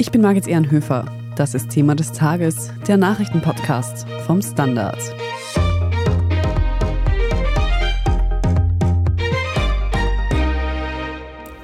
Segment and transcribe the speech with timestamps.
[0.00, 1.04] Ich bin Margit Ehrenhöfer.
[1.36, 4.96] Das ist Thema des Tages, der Nachrichtenpodcast vom Standard.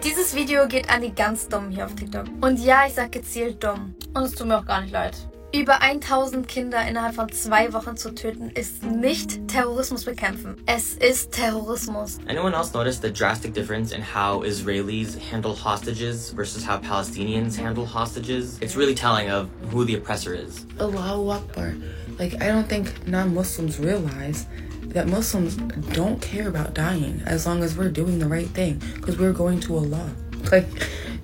[0.04, 2.26] Dieses Video geht an die ganz Dummen hier auf TikTok.
[2.42, 3.94] Und ja, ich sag gezielt dumm.
[4.12, 5.16] Und es tut mir auch gar nicht leid.
[5.54, 10.56] Über 1000 Kinder innerhalb von zwei Wochen zu töten, ist nicht Terrorismus bekämpfen.
[10.66, 12.18] Es ist Terrorismus.
[12.28, 17.86] Anyone else notice the drastic difference in how Israelis handle hostages versus how Palestinians handle
[17.86, 18.58] hostages?
[18.60, 20.66] It's really telling of who the oppressor is.
[20.80, 21.74] Allahu Akbar.
[22.18, 24.46] Like, I don't think non Muslims realize
[24.88, 25.56] that Muslims
[25.94, 29.60] don't care about dying as long as we're doing the right thing because we're going
[29.60, 30.10] to Allah.
[30.50, 30.66] Like,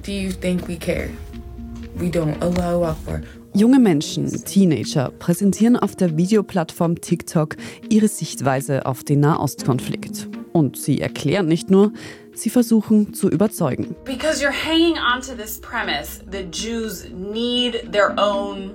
[0.03, 1.11] do you think we care?
[1.97, 2.41] We don't.
[2.43, 3.23] Allahu Akbar.
[3.55, 7.57] Junge Menschen, Teenager, präsentieren auf der Videoplattform TikTok
[7.91, 10.29] ihre Sichtweise auf den Nahostkonflikt.
[10.53, 11.93] Und sie erklären nicht nur,
[12.33, 13.95] sie versuchen zu überzeugen.
[14.07, 18.71] Because you're hanging onto this premise that Jews need their own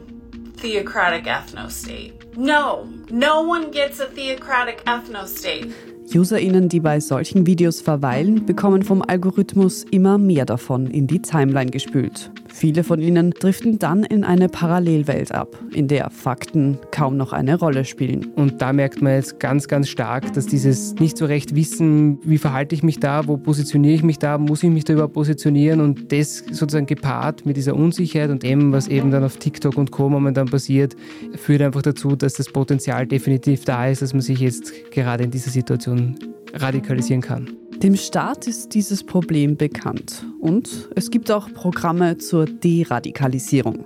[0.61, 2.13] theocratic ethno-state.
[2.35, 5.69] No, no one gets a theocratic ethno-state.
[6.13, 11.71] UserInnen, die bei solchen Videos verweilen, bekommen vom Algorithmus immer mehr davon in die Timeline
[11.71, 12.31] gespült.
[12.53, 17.57] Viele von ihnen driften dann in eine Parallelwelt ab, in der Fakten kaum noch eine
[17.59, 18.31] Rolle spielen.
[18.35, 22.37] Und da merkt man jetzt ganz, ganz stark, dass dieses nicht so recht wissen, wie
[22.37, 25.81] verhalte ich mich da, wo positioniere ich mich da, muss ich mich da überhaupt positionieren
[25.81, 29.91] und das sozusagen gepaart mit dieser Unsicherheit und dem, was eben dann auf TikTok und
[29.91, 30.09] Co.
[30.09, 30.95] momentan passiert,
[31.35, 35.31] führt einfach dazu, dass das Potenzial definitiv da ist, dass man sich jetzt gerade in
[35.31, 36.15] dieser Situation
[36.53, 37.49] radikalisieren kann.
[37.83, 43.85] Dem Staat ist dieses Problem bekannt und es gibt auch Programme zur Deradikalisierung.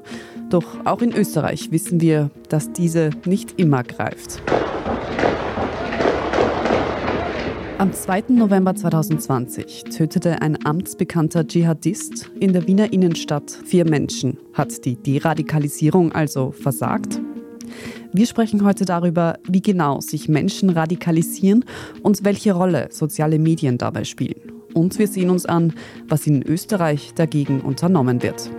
[0.50, 4.42] Doch auch in Österreich wissen wir, dass diese nicht immer greift.
[7.82, 8.26] Am 2.
[8.30, 14.38] November 2020 tötete ein amtsbekannter Dschihadist in der Wiener Innenstadt vier Menschen.
[14.54, 17.20] Hat die Deradikalisierung also versagt?
[18.14, 21.66] Wir sprechen heute darüber, wie genau sich Menschen radikalisieren
[22.04, 24.51] und welche Rolle soziale Medien dabei spielen.
[24.74, 25.74] Und wir sehen uns an,
[26.08, 28.50] was in Österreich dagegen unternommen wird.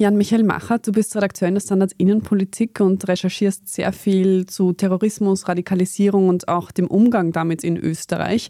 [0.00, 5.46] Jan-Michael Macher, du bist Redakteur in der Standards Innenpolitik und recherchierst sehr viel zu Terrorismus,
[5.46, 8.48] Radikalisierung und auch dem Umgang damit in Österreich.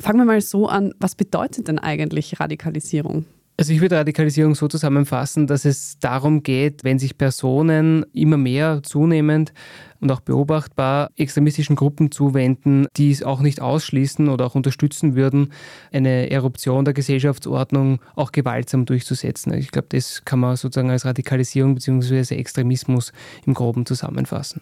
[0.00, 3.24] Fangen wir mal so an, was bedeutet denn eigentlich Radikalisierung?
[3.60, 8.84] Also ich würde Radikalisierung so zusammenfassen, dass es darum geht, wenn sich Personen immer mehr
[8.84, 9.52] zunehmend
[9.98, 15.52] und auch beobachtbar extremistischen Gruppen zuwenden, die es auch nicht ausschließen oder auch unterstützen würden,
[15.92, 19.52] eine Eruption der Gesellschaftsordnung auch gewaltsam durchzusetzen.
[19.54, 22.36] Ich glaube, das kann man sozusagen als Radikalisierung bzw.
[22.36, 23.12] Extremismus
[23.44, 24.60] im groben zusammenfassen.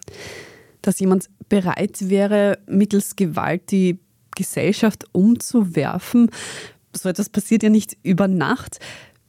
[0.81, 3.99] Dass jemand bereit wäre, mittels Gewalt die
[4.35, 6.31] Gesellschaft umzuwerfen,
[6.97, 8.79] so etwas passiert ja nicht über Nacht.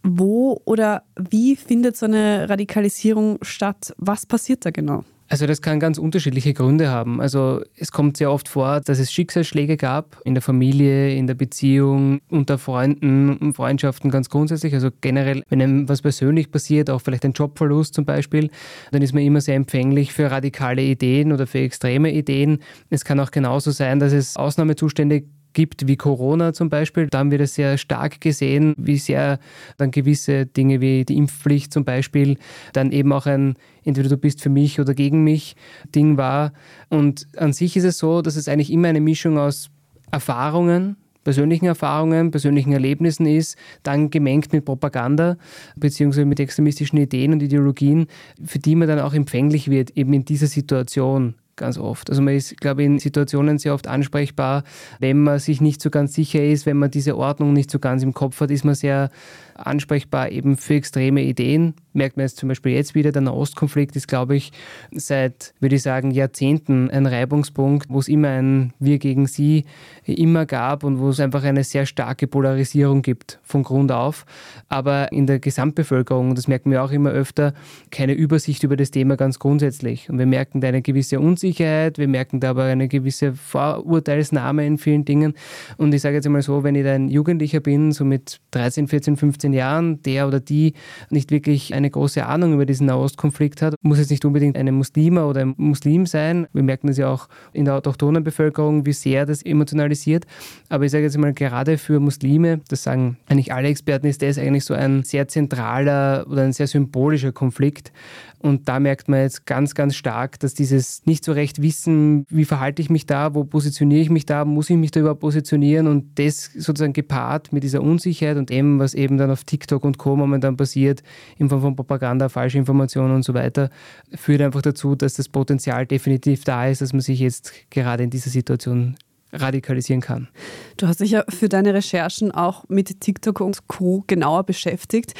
[0.02, 3.94] Wo oder wie findet so eine Radikalisierung statt?
[3.98, 5.04] Was passiert da genau?
[5.30, 7.20] Also das kann ganz unterschiedliche Gründe haben.
[7.20, 11.34] Also es kommt sehr oft vor, dass es Schicksalsschläge gab in der Familie, in der
[11.34, 14.72] Beziehung, unter Freunden und Freundschaften ganz grundsätzlich.
[14.72, 18.48] Also generell, wenn einem was persönlich passiert, auch vielleicht ein Jobverlust zum Beispiel,
[18.90, 22.60] dann ist man immer sehr empfänglich für radikale Ideen oder für extreme Ideen.
[22.88, 25.24] Es kann auch genauso sein, dass es Ausnahmezustände
[25.58, 27.08] gibt, wie Corona zum Beispiel.
[27.08, 29.40] Da haben wir das sehr stark gesehen, wie sehr
[29.76, 32.36] dann gewisse Dinge wie die Impfpflicht zum Beispiel
[32.72, 35.56] dann eben auch ein entweder du bist für mich oder gegen mich
[35.96, 36.52] Ding war.
[36.90, 39.68] Und an sich ist es so, dass es eigentlich immer eine Mischung aus
[40.12, 45.38] Erfahrungen, persönlichen Erfahrungen, persönlichen Erlebnissen ist, dann gemengt mit Propaganda
[45.74, 48.06] beziehungsweise mit extremistischen Ideen und Ideologien,
[48.44, 52.08] für die man dann auch empfänglich wird, eben in dieser Situation ganz oft.
[52.08, 54.64] Also man ist, glaube ich, in Situationen sehr oft ansprechbar,
[54.98, 58.02] wenn man sich nicht so ganz sicher ist, wenn man diese Ordnung nicht so ganz
[58.02, 59.10] im Kopf hat, ist man sehr
[59.58, 61.74] ansprechbar eben für extreme Ideen.
[61.92, 64.52] Merkt man jetzt zum Beispiel jetzt wieder, der Nahostkonflikt ist, glaube ich,
[64.92, 69.64] seit, würde ich sagen, Jahrzehnten ein Reibungspunkt, wo es immer ein Wir gegen Sie
[70.04, 74.26] immer gab und wo es einfach eine sehr starke Polarisierung gibt von Grund auf.
[74.68, 77.52] Aber in der Gesamtbevölkerung, das merken wir auch immer öfter,
[77.90, 80.08] keine Übersicht über das Thema ganz grundsätzlich.
[80.08, 84.78] Und wir merken da eine gewisse Unsicherheit, wir merken da aber eine gewisse Vorurteilsnahme in
[84.78, 85.34] vielen Dingen.
[85.76, 88.88] Und ich sage jetzt einmal so, wenn ich da ein Jugendlicher bin, so mit 13,
[88.88, 90.74] 14, 15 15 Jahren der oder die
[91.10, 95.24] nicht wirklich eine große Ahnung über diesen Nahostkonflikt hat, muss jetzt nicht unbedingt eine Muslima
[95.24, 96.46] oder ein Muslim sein.
[96.52, 100.24] Wir merken das ja auch in der autochthonen Bevölkerung, wie sehr das emotionalisiert.
[100.68, 104.38] Aber ich sage jetzt mal, gerade für Muslime, das sagen eigentlich alle Experten, ist das
[104.38, 107.92] eigentlich so ein sehr zentraler oder ein sehr symbolischer Konflikt.
[108.40, 112.44] Und da merkt man jetzt ganz, ganz stark, dass dieses nicht so recht wissen, wie
[112.44, 115.88] verhalte ich mich da, wo positioniere ich mich da, muss ich mich da überhaupt positionieren
[115.88, 119.98] und das sozusagen gepaart mit dieser Unsicherheit und dem, was eben dann auf TikTok und
[119.98, 120.16] Co.
[120.16, 121.02] momentan passiert,
[121.38, 123.70] in Form von Propaganda, falsche Informationen und so weiter,
[124.14, 128.10] führt einfach dazu, dass das Potenzial definitiv da ist, dass man sich jetzt gerade in
[128.10, 128.96] dieser Situation
[129.32, 130.28] radikalisieren kann.
[130.76, 134.04] Du hast dich ja für deine Recherchen auch mit TikTok und Co.
[134.06, 135.14] genauer beschäftigt.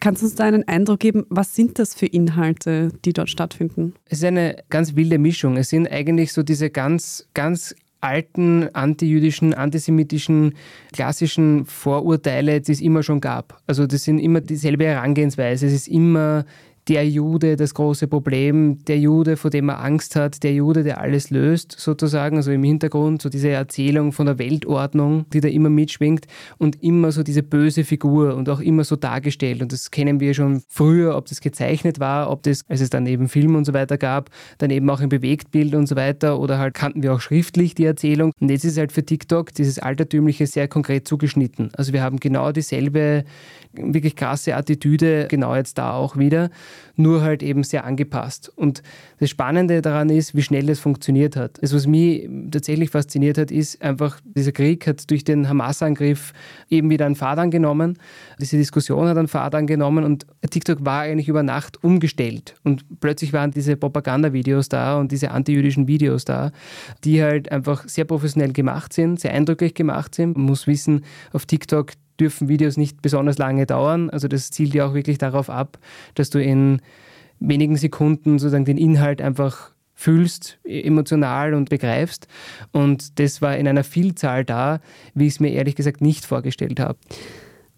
[0.00, 3.94] Kannst du uns da einen Eindruck geben, was sind das für Inhalte, die dort stattfinden?
[4.06, 5.56] Es ist eine ganz wilde Mischung.
[5.56, 10.54] Es sind eigentlich so diese ganz, ganz alten antijüdischen, antisemitischen,
[10.92, 13.60] klassischen Vorurteile, die es immer schon gab.
[13.66, 15.66] Also das sind immer dieselbe Herangehensweise.
[15.66, 16.44] Es ist immer
[16.88, 21.00] der Jude das große Problem, der Jude, vor dem er Angst hat, der Jude, der
[21.00, 25.68] alles löst, sozusagen, also im Hintergrund, so diese Erzählung von der Weltordnung, die da immer
[25.68, 26.26] mitschwingt
[26.58, 29.62] und immer so diese böse Figur und auch immer so dargestellt.
[29.62, 33.06] Und das kennen wir schon früher, ob das gezeichnet war, ob das, als es dann
[33.06, 36.58] eben Film und so weiter gab, dann eben auch im Bewegtbild und so weiter oder
[36.58, 38.32] halt kannten wir auch schriftlich die Erzählung.
[38.40, 41.70] Und jetzt ist halt für TikTok dieses Altertümliche sehr konkret zugeschnitten.
[41.76, 43.24] Also wir haben genau dieselbe
[43.72, 46.50] wirklich krasse Attitüde, genau jetzt da auch wieder,
[46.96, 48.50] nur halt eben sehr angepasst.
[48.54, 48.82] Und
[49.18, 51.58] das Spannende daran ist, wie schnell das funktioniert hat.
[51.62, 56.32] Also was mich tatsächlich fasziniert hat, ist einfach, dieser Krieg hat durch den Hamas-Angriff
[56.68, 57.98] eben wieder einen Fahrt angenommen.
[58.40, 62.54] Diese Diskussion hat einen Fahrt angenommen und TikTok war eigentlich über Nacht umgestellt.
[62.64, 66.52] Und plötzlich waren diese Propagandavideos da und diese antijüdischen Videos da,
[67.04, 70.36] die halt einfach sehr professionell gemacht sind, sehr eindrücklich gemacht sind.
[70.36, 74.10] Man muss wissen, auf TikTok dürfen Videos nicht besonders lange dauern.
[74.10, 75.78] Also das zielt ja auch wirklich darauf ab,
[76.14, 76.80] dass du in
[77.40, 82.28] wenigen Sekunden sozusagen den Inhalt einfach fühlst, e-, emotional und begreifst.
[82.72, 84.80] Und das war in einer Vielzahl da,
[85.14, 86.98] wie ich es mir ehrlich gesagt nicht vorgestellt habe.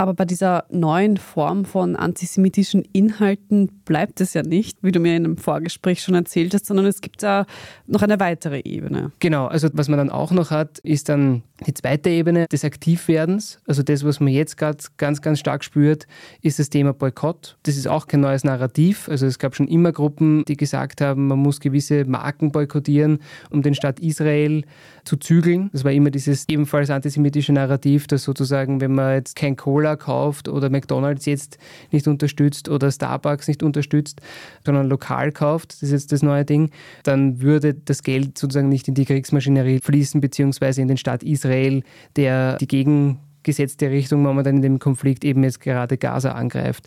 [0.00, 5.16] Aber bei dieser neuen Form von antisemitischen Inhalten bleibt es ja nicht, wie du mir
[5.16, 7.46] in einem Vorgespräch schon erzählt hast, sondern es gibt da
[7.88, 9.10] noch eine weitere Ebene.
[9.18, 13.60] Genau, also was man dann auch noch hat, ist dann die zweite Ebene des Aktivwerdens.
[13.66, 16.06] Also das, was man jetzt gerade ganz, ganz stark spürt,
[16.42, 17.58] ist das Thema Boykott.
[17.64, 19.08] Das ist auch kein neues Narrativ.
[19.08, 23.18] Also es gab schon immer Gruppen, die gesagt haben, man muss gewisse Marken boykottieren,
[23.50, 24.62] um den Staat Israel
[25.04, 25.70] zu zügeln.
[25.72, 30.48] Das war immer dieses ebenfalls antisemitische Narrativ, dass sozusagen, wenn man jetzt kein Cola kauft
[30.48, 31.58] oder McDonald's jetzt
[31.90, 34.20] nicht unterstützt oder Starbucks nicht unterstützt,
[34.64, 36.70] sondern lokal kauft, das ist jetzt das neue Ding,
[37.02, 41.82] dann würde das Geld sozusagen nicht in die Kriegsmaschinerie fließen, beziehungsweise in den Staat Israel,
[42.16, 46.86] der die Gegen gesetzte Richtung momentan in dem Konflikt eben jetzt gerade Gaza angreift.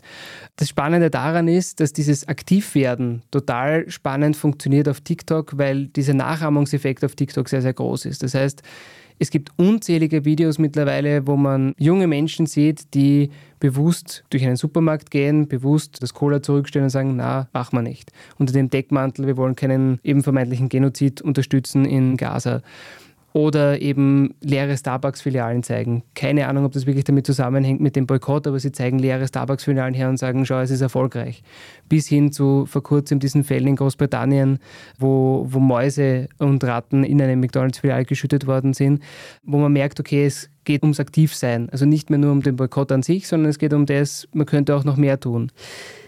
[0.56, 7.04] Das Spannende daran ist, dass dieses Aktivwerden total spannend funktioniert auf TikTok, weil dieser Nachahmungseffekt
[7.04, 8.22] auf TikTok sehr, sehr groß ist.
[8.22, 8.62] Das heißt,
[9.18, 13.30] es gibt unzählige Videos mittlerweile, wo man junge Menschen sieht, die
[13.60, 18.10] bewusst durch einen Supermarkt gehen, bewusst das Cola zurückstellen und sagen, na, machen wir nicht.
[18.38, 22.62] Unter dem Deckmantel, wir wollen keinen eben vermeintlichen Genozid unterstützen in Gaza
[23.32, 26.02] oder eben leere Starbucks-Filialen zeigen.
[26.14, 29.94] Keine Ahnung, ob das wirklich damit zusammenhängt mit dem Boykott, aber sie zeigen leere Starbucks-Filialen
[29.94, 31.42] her und sagen, schau, es ist erfolgreich.
[31.88, 34.58] Bis hin zu vor kurzem diesen Fällen in Großbritannien,
[34.98, 39.02] wo, wo Mäuse und Ratten in eine McDonalds-Filiale geschüttet worden sind,
[39.42, 41.70] wo man merkt, okay, es geht ums Aktivsein.
[41.70, 44.46] Also nicht mehr nur um den Boykott an sich, sondern es geht um das, man
[44.46, 45.50] könnte auch noch mehr tun.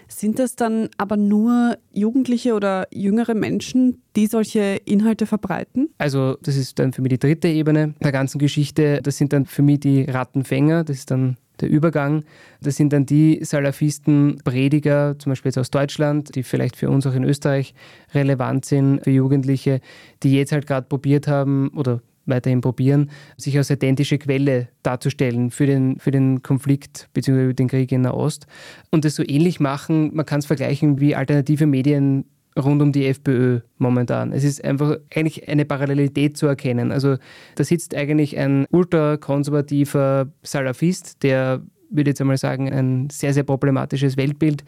[0.07, 5.89] Sind das dann aber nur Jugendliche oder jüngere Menschen, die solche Inhalte verbreiten?
[5.97, 9.01] Also das ist dann für mich die dritte Ebene der ganzen Geschichte.
[9.01, 10.83] Das sind dann für mich die Rattenfänger.
[10.83, 12.23] Das ist dann der Übergang.
[12.61, 17.07] Das sind dann die Salafisten, Prediger, zum Beispiel jetzt aus Deutschland, die vielleicht für uns
[17.07, 17.73] auch in Österreich
[18.13, 19.79] relevant sind, für Jugendliche,
[20.23, 25.65] die jetzt halt gerade probiert haben oder weiterhin probieren, sich als authentische Quelle darzustellen für
[25.65, 27.53] den, für den Konflikt bzw.
[27.53, 28.47] den Krieg in Nahost.
[28.91, 32.25] Und das so ähnlich machen, man kann es vergleichen wie alternative Medien
[32.57, 34.31] rund um die FPÖ momentan.
[34.31, 36.91] Es ist einfach eigentlich eine Parallelität zu erkennen.
[36.91, 37.17] Also
[37.55, 41.61] da sitzt eigentlich ein ultrakonservativer Salafist, der
[41.95, 44.63] würde jetzt einmal sagen, ein sehr, sehr problematisches Weltbild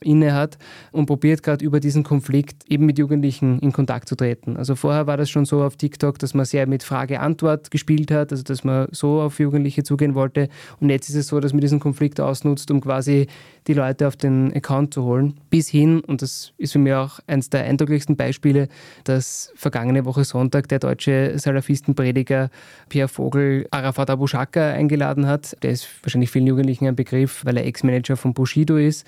[0.00, 0.58] inne hat
[0.92, 4.56] und probiert gerade über diesen Konflikt eben mit Jugendlichen in Kontakt zu treten.
[4.56, 8.32] Also vorher war das schon so auf TikTok, dass man sehr mit Frage-Antwort gespielt hat,
[8.32, 10.48] also dass man so auf Jugendliche zugehen wollte.
[10.80, 13.26] Und jetzt ist es so, dass man diesen Konflikt ausnutzt, um quasi
[13.66, 15.40] die Leute auf den Account zu holen.
[15.50, 18.68] Bis hin, und das ist für mich auch eines der eindrücklichsten Beispiele,
[19.04, 22.50] dass vergangene Woche Sonntag der deutsche Salafistenprediger
[22.88, 25.56] Pierre Vogel Arafat Abu Shaka eingeladen hat.
[25.62, 29.06] Der ist wahrscheinlich vielen Jugendlichen ein Begriff, weil er Ex-Manager von Bushido ist.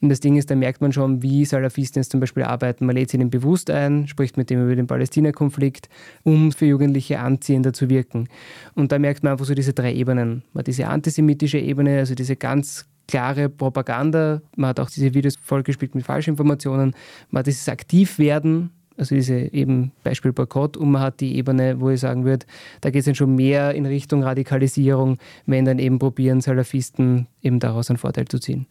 [0.00, 2.86] Und das Ding ist, da merkt man schon, wie Salafisten jetzt zum Beispiel arbeiten.
[2.86, 5.88] Man lädt sie ihnen bewusst ein, spricht mit dem über den Palästina-Konflikt,
[6.22, 8.28] um für Jugendliche anziehender zu wirken.
[8.74, 10.42] Und da merkt man einfach so diese drei Ebenen.
[10.52, 15.36] Man hat diese antisemitische Ebene, also diese ganz klare Propaganda, man hat auch diese Videos
[15.36, 16.94] vollgespielt mit Falschinformationen,
[17.30, 21.90] man hat dieses Aktivwerden, Also diese eben Beispiel Boykott und man hat die Ebene, wo
[21.90, 22.46] ich sagen würde,
[22.80, 27.58] da geht es dann schon mehr in Richtung Radikalisierung, wenn dann eben probieren, Salafisten eben
[27.58, 28.66] daraus einen Vorteil zu ziehen.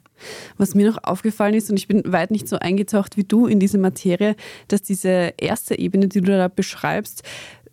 [0.57, 3.59] Was mir noch aufgefallen ist, und ich bin weit nicht so eingetaucht wie du in
[3.59, 4.35] diese Materie,
[4.67, 7.23] dass diese erste Ebene, die du da beschreibst,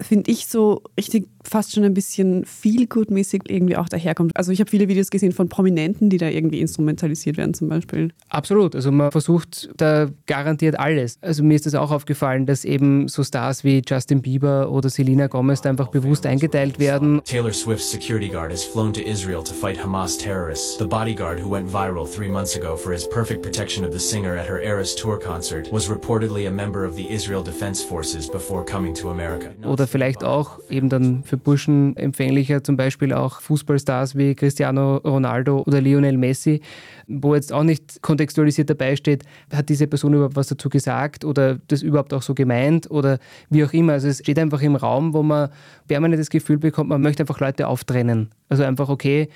[0.01, 4.33] finde ich, so richtig fast schon ein bisschen Feel-Good-mäßig irgendwie auch daherkommt.
[4.37, 8.13] Also ich habe viele Videos gesehen von Prominenten, die da irgendwie instrumentalisiert werden zum Beispiel.
[8.29, 8.75] Absolut.
[8.75, 11.19] Also man versucht da garantiert alles.
[11.21, 15.27] Also mir ist das auch aufgefallen, dass eben so Stars wie Justin Bieber oder Selena
[15.27, 17.23] Gomez da einfach bewusst eingeteilt werden.
[17.25, 20.79] Taylor Swift's security guard has flown to Israel to fight Hamas terrorists.
[20.79, 24.37] The bodyguard who went viral three months ago for his perfect protection of the singer
[24.37, 28.65] at her Eras Tour concert was reportedly a member of the Israel Defense Forces before
[28.65, 29.51] coming to America.
[29.67, 35.63] Oder vielleicht auch eben dann für Burschen empfänglicher, zum Beispiel auch Fußballstars wie Cristiano Ronaldo
[35.67, 36.61] oder Lionel Messi,
[37.07, 41.59] wo jetzt auch nicht kontextualisiert dabei steht, hat diese Person überhaupt was dazu gesagt oder
[41.69, 43.19] das überhaupt auch so gemeint oder
[43.51, 43.95] wie auch immer.
[43.95, 45.49] Also es steht einfach im Raum, wo man
[45.89, 48.31] permanent das Gefühl bekommt, man möchte einfach Leute auftrennen.
[48.49, 49.29] Also einfach, okay,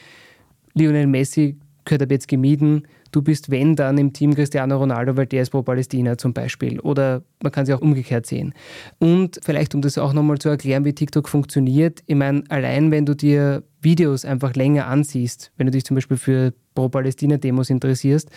[0.74, 5.26] Lionel Messi gehört ab jetzt gemieden, du bist, wenn, dann im Team Cristiano Ronaldo, weil
[5.26, 6.80] der ist pro Palästina zum Beispiel.
[6.80, 8.54] Oder man kann sie auch umgekehrt sehen.
[8.98, 13.06] Und vielleicht, um das auch nochmal zu erklären, wie TikTok funktioniert, ich meine, allein wenn
[13.06, 18.30] du dir Videos einfach länger ansiehst, wenn du dich zum Beispiel für Pro-Palästina-Demos interessierst,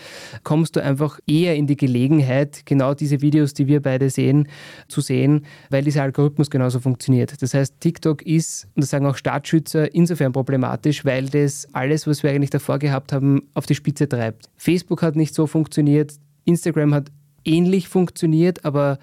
[0.43, 4.47] kommst du einfach eher in die Gelegenheit, genau diese Videos, die wir beide sehen,
[4.87, 7.41] zu sehen, weil dieser Algorithmus genauso funktioniert.
[7.41, 12.23] Das heißt, TikTok ist, und das sagen auch Staatsschützer, insofern problematisch, weil das alles, was
[12.23, 14.49] wir eigentlich davor gehabt haben, auf die Spitze treibt.
[14.57, 17.11] Facebook hat nicht so funktioniert, Instagram hat
[17.45, 18.97] ähnlich funktioniert, aber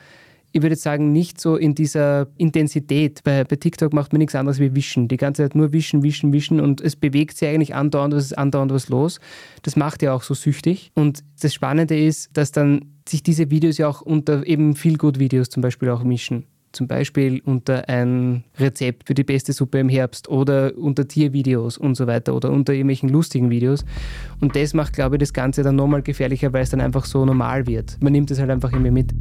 [0.53, 3.21] ich würde sagen, nicht so in dieser Intensität.
[3.25, 5.09] Bei, bei TikTok macht man nichts anderes wie wischen.
[5.09, 8.39] Die ganze Zeit nur wischen, wischen, wischen und es bewegt sich eigentlich andauernd, es ist
[8.39, 9.19] andauernd was los.
[9.63, 10.93] Das macht ja auch so süchtig.
[10.95, 15.19] Und das Spannende ist, dass dann sich diese Videos ja auch unter eben viel gut
[15.19, 16.45] Videos zum Beispiel auch mischen.
[16.73, 21.97] Zum Beispiel unter ein Rezept für die beste Suppe im Herbst oder unter Tiervideos und
[21.97, 23.85] so weiter oder unter irgendwelchen lustigen Videos.
[24.41, 27.27] Und das macht, glaube ich, das Ganze dann nochmal gefährlicher, weil es dann einfach so
[27.27, 27.99] normal wird.
[28.01, 29.13] Man nimmt es halt einfach immer mit.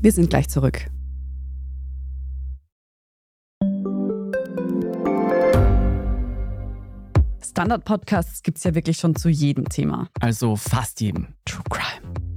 [0.00, 0.86] Wir sind gleich zurück.
[7.42, 10.08] Standard-Podcasts gibt es ja wirklich schon zu jedem Thema.
[10.20, 11.34] Also fast jedem.
[11.44, 12.27] True Crime.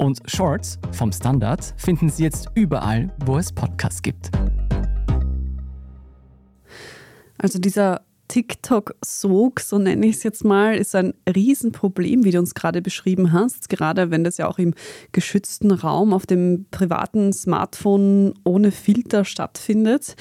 [0.00, 4.30] Und Shorts vom Standard finden Sie jetzt überall, wo es Podcasts gibt.
[7.36, 12.54] Also dieser TikTok-Sog, so nenne ich es jetzt mal, ist ein Riesenproblem, wie du uns
[12.54, 13.68] gerade beschrieben hast.
[13.68, 14.72] Gerade wenn das ja auch im
[15.12, 20.16] geschützten Raum auf dem privaten Smartphone ohne Filter stattfindet.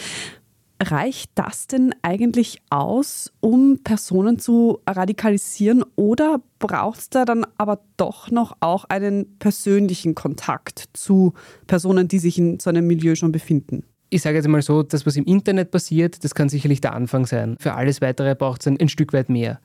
[0.82, 7.82] Reicht das denn eigentlich aus, um Personen zu radikalisieren oder braucht es da dann aber
[7.98, 11.34] doch noch auch einen persönlichen Kontakt zu
[11.68, 13.84] Personen, die sich in so einem Milieu schon befinden?
[14.10, 17.26] ich sage jetzt mal so, das, was im Internet passiert, das kann sicherlich der Anfang
[17.26, 17.58] sein.
[17.60, 19.60] Für alles Weitere braucht es ein, ein Stück weit mehr,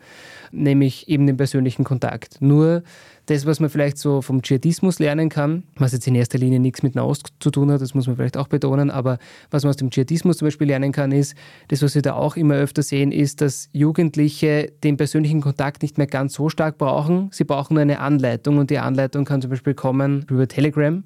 [0.52, 2.40] nämlich eben den persönlichen Kontakt.
[2.40, 2.83] Nur
[3.26, 6.83] das, was man vielleicht so vom Dschihadismus lernen kann, was jetzt in erster Linie nichts
[6.83, 9.19] mit Nahost zu tun hat, das muss man vielleicht auch betonen, aber
[9.50, 11.35] was man aus dem Dschihadismus zum Beispiel lernen kann, ist,
[11.69, 15.99] das, was wir da auch immer öfter sehen, ist, dass Jugendliche den persönlichen Kontakt nicht
[15.99, 17.28] mehr ganz so stark brauchen.
[17.33, 21.04] Sie brauchen nur eine Anleitung und die Anleitung kann zum Beispiel kommen über Telegram.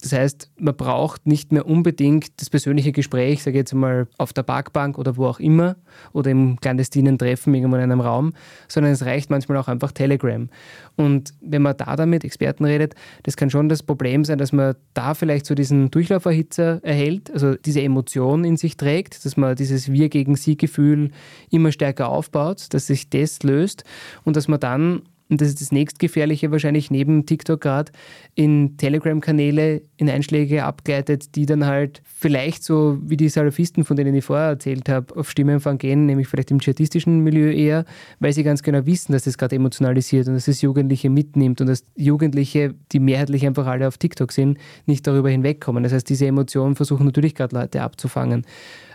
[0.00, 4.32] Das heißt, man braucht nicht mehr unbedingt das persönliche Gespräch, sage ich jetzt mal, auf
[4.32, 5.76] der Parkbank oder wo auch immer
[6.12, 8.32] oder im clandestinen Treffen irgendwo in einem Raum,
[8.66, 10.48] sondern es reicht manchmal auch einfach Telegram.
[10.96, 14.74] Und wenn man da damit Experten redet, das kann schon das Problem sein, dass man
[14.94, 19.90] da vielleicht so diesen Durchlauferhitzer erhält, also diese Emotion in sich trägt, dass man dieses
[19.90, 21.10] Wir gegen Sie Gefühl
[21.50, 23.84] immer stärker aufbaut, dass sich das löst
[24.24, 27.92] und dass man dann und das ist das nächstgefährliche wahrscheinlich neben TikTok gerade,
[28.34, 34.14] in Telegram-Kanäle in Einschläge abgleitet, die dann halt vielleicht so wie die Salafisten, von denen
[34.14, 37.84] ich vorher erzählt habe, auf Stimmenfang gehen, nämlich vielleicht im dschihadistischen Milieu eher,
[38.18, 41.68] weil sie ganz genau wissen, dass das gerade emotionalisiert und dass es Jugendliche mitnimmt und
[41.68, 45.84] dass Jugendliche, die mehrheitlich einfach alle auf TikTok sind, nicht darüber hinwegkommen.
[45.84, 48.44] Das heißt, diese Emotionen versuchen natürlich gerade Leute abzufangen.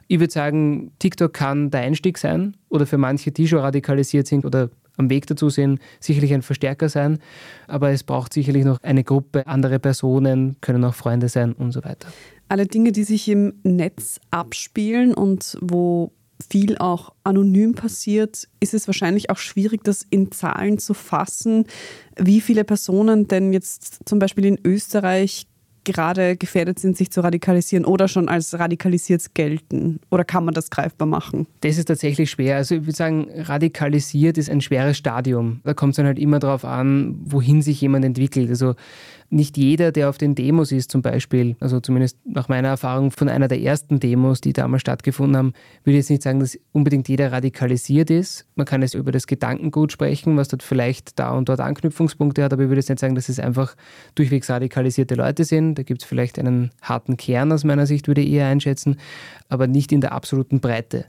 [0.07, 4.45] Ich würde sagen, TikTok kann der Einstieg sein oder für manche, die schon radikalisiert sind
[4.45, 7.19] oder am Weg dazu sind, sicherlich ein Verstärker sein,
[7.67, 11.83] aber es braucht sicherlich noch eine Gruppe, andere Personen, können auch Freunde sein und so
[11.83, 12.07] weiter.
[12.47, 16.11] Alle Dinge, die sich im Netz abspielen und wo
[16.49, 21.65] viel auch anonym passiert, ist es wahrscheinlich auch schwierig, das in Zahlen zu fassen,
[22.17, 25.47] wie viele Personen denn jetzt zum Beispiel in Österreich
[25.85, 29.99] gerade gefährdet sind, sich zu radikalisieren oder schon als radikalisiert gelten?
[30.11, 31.47] Oder kann man das greifbar machen?
[31.61, 32.57] Das ist tatsächlich schwer.
[32.57, 35.61] Also ich würde sagen, radikalisiert ist ein schweres Stadium.
[35.63, 38.49] Da kommt es dann halt immer darauf an, wohin sich jemand entwickelt.
[38.49, 38.75] Also
[39.29, 43.27] nicht jeder, der auf den Demos ist zum Beispiel, also zumindest nach meiner Erfahrung von
[43.27, 47.09] einer der ersten Demos, die damals stattgefunden haben, würde ich jetzt nicht sagen, dass unbedingt
[47.09, 48.45] jeder radikalisiert ist.
[48.55, 52.53] Man kann jetzt über das Gedankengut sprechen, was dort vielleicht da und dort Anknüpfungspunkte hat,
[52.53, 53.75] aber ich würde jetzt nicht sagen, dass es einfach
[54.13, 55.74] durchwegs radikalisierte Leute sind.
[55.75, 58.97] Da gibt es vielleicht einen harten Kern aus meiner Sicht, würde ich eher einschätzen,
[59.49, 61.05] aber nicht in der absoluten Breite.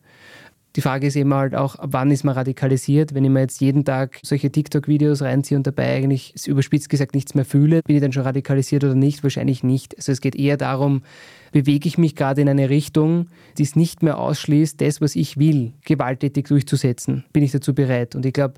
[0.77, 3.15] Die Frage ist eben halt auch, wann ist man radikalisiert?
[3.15, 7.35] Wenn ich mir jetzt jeden Tag solche TikTok-Videos reinziehe und dabei eigentlich überspitzt gesagt nichts
[7.35, 9.23] mehr fühle, bin ich dann schon radikalisiert oder nicht?
[9.23, 9.97] Wahrscheinlich nicht.
[9.97, 11.03] Also es geht eher darum,
[11.51, 15.39] bewege ich mich gerade in eine Richtung, die es nicht mehr ausschließt, das, was ich
[15.39, 17.25] will, gewalttätig durchzusetzen.
[17.33, 18.15] Bin ich dazu bereit?
[18.15, 18.57] Und ich glaube,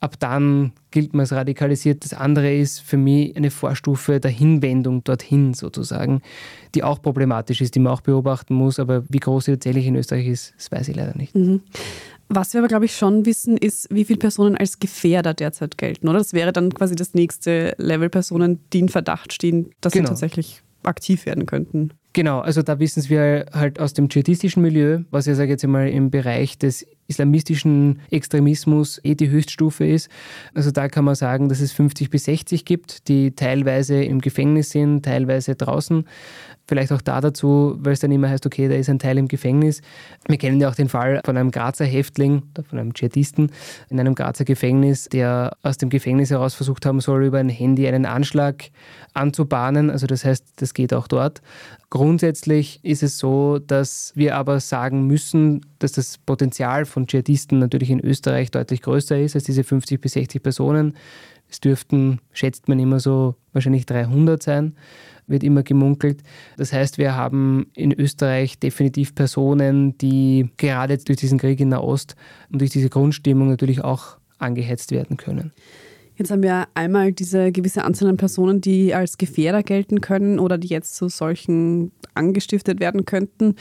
[0.00, 2.04] ab dann gilt man als radikalisiert.
[2.04, 6.22] Das andere ist für mich eine Vorstufe der Hinwendung dorthin sozusagen,
[6.74, 8.78] die auch problematisch ist, die man auch beobachten muss.
[8.78, 11.34] Aber wie groß sie tatsächlich in Österreich ist, das weiß ich leider nicht.
[11.34, 11.60] Mhm.
[12.28, 16.08] Was wir aber, glaube ich, schon wissen, ist, wie viele Personen als Gefährder derzeit gelten,
[16.08, 16.18] oder?
[16.18, 20.06] Das wäre dann quasi das nächste Level Personen, die in Verdacht stehen, dass genau.
[20.06, 21.90] sie tatsächlich aktiv werden könnten.
[22.12, 25.66] Genau, also da wissen wir halt aus dem dschihadistischen Milieu, was ja, sage ich jetzt
[25.66, 30.08] mal, im Bereich des islamistischen Extremismus eh die Höchststufe ist.
[30.54, 34.70] Also da kann man sagen, dass es 50 bis 60 gibt, die teilweise im Gefängnis
[34.70, 36.04] sind, teilweise draußen.
[36.68, 39.28] Vielleicht auch da dazu, weil es dann immer heißt, okay, da ist ein Teil im
[39.28, 39.82] Gefängnis.
[40.26, 43.52] Wir kennen ja auch den Fall von einem Grazer Häftling, von einem Dschihadisten
[43.88, 47.86] in einem Grazer Gefängnis, der aus dem Gefängnis heraus versucht haben soll, über ein Handy
[47.86, 48.70] einen Anschlag
[49.14, 49.90] anzubahnen.
[49.90, 51.40] Also das heißt, das geht auch dort.
[51.88, 57.90] Grundsätzlich ist es so, dass wir aber sagen müssen, dass das Potenzial von Dschihadisten natürlich
[57.90, 60.96] in Österreich deutlich größer ist als diese 50 bis 60 Personen.
[61.46, 64.74] Es dürften, schätzt man immer so, wahrscheinlich 300 sein
[65.26, 66.22] wird immer gemunkelt.
[66.56, 72.14] Das heißt, wir haben in Österreich definitiv Personen, die gerade durch diesen Krieg in Nahost
[72.52, 75.52] und durch diese Grundstimmung natürlich auch angehetzt werden können.
[76.14, 80.58] Jetzt haben wir einmal diese gewisse Anzahl an Personen, die als Gefährder gelten können oder
[80.58, 83.56] die jetzt zu solchen angestiftet werden könnten.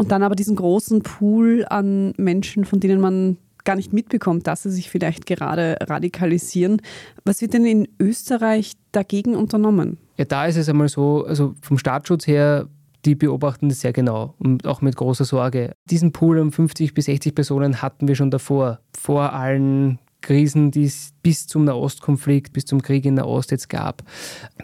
[0.00, 4.62] Und dann aber diesen großen Pool an Menschen, von denen man gar nicht mitbekommt, dass
[4.62, 6.80] sie sich vielleicht gerade radikalisieren.
[7.26, 9.98] Was wird denn in Österreich dagegen unternommen?
[10.16, 12.66] Ja, da ist es einmal so, also vom Staatsschutz her,
[13.04, 15.74] die beobachten das sehr genau und auch mit großer Sorge.
[15.90, 20.84] Diesen Pool um 50 bis 60 Personen hatten wir schon davor, vor allen Krisen, die
[20.84, 24.02] es bis zum Nahostkonflikt, bis zum Krieg in Nahost jetzt gab.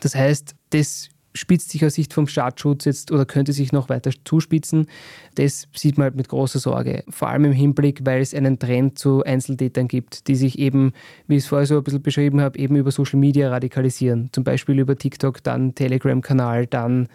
[0.00, 4.10] Das heißt, das spitzt sich aus Sicht vom Staatsschutz jetzt oder könnte sich noch weiter
[4.24, 4.86] zuspitzen.
[5.34, 7.04] Das sieht man halt mit großer Sorge.
[7.08, 10.92] Vor allem im Hinblick, weil es einen Trend zu Einzeltätern gibt, die sich eben,
[11.26, 14.30] wie ich es vorher so ein bisschen beschrieben habe, eben über Social Media radikalisieren.
[14.32, 17.08] Zum Beispiel über TikTok, dann Telegram-Kanal, dann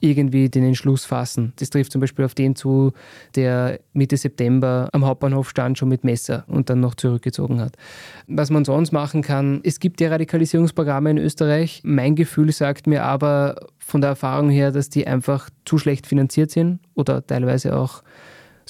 [0.00, 1.52] irgendwie den Entschluss fassen.
[1.56, 2.92] Das trifft zum Beispiel auf den zu,
[3.36, 7.76] der Mitte September am Hauptbahnhof stand, schon mit Messer und dann noch zurückgezogen hat.
[8.26, 11.82] Was man sonst machen kann, es gibt ja Radikalisierungsprogramme in Österreich.
[11.84, 16.50] Mein Gefühl sagt mir aber von der Erfahrung her, dass die einfach zu schlecht finanziert
[16.50, 18.02] sind oder teilweise auch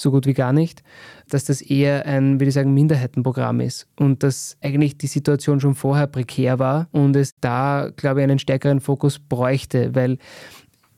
[0.01, 0.83] so gut wie gar nicht,
[1.29, 5.75] dass das eher ein, würde ich sagen, Minderheitenprogramm ist und dass eigentlich die Situation schon
[5.75, 10.17] vorher prekär war und es da, glaube ich, einen stärkeren Fokus bräuchte, weil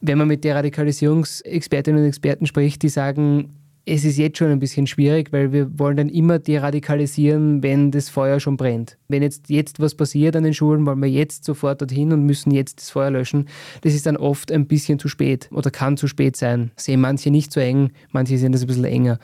[0.03, 3.49] wenn man mit der Radikalisierungsexpertinnen und Experten spricht, die sagen,
[3.85, 8.09] es ist jetzt schon ein bisschen schwierig, weil wir wollen dann immer deradikalisieren, wenn das
[8.09, 8.97] Feuer schon brennt.
[9.09, 12.51] Wenn jetzt, jetzt was passiert an den Schulen, wollen wir jetzt sofort dorthin und müssen
[12.51, 13.47] jetzt das Feuer löschen.
[13.81, 16.71] Das ist dann oft ein bisschen zu spät oder kann zu spät sein.
[16.77, 19.19] Sehen manche nicht so eng, manche sehen das ein bisschen enger.